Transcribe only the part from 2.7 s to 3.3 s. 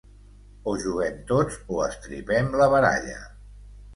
baralla.